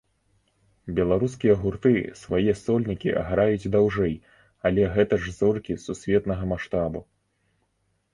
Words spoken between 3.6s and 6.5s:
даўжэй, але гэта ж зоркі сусветнага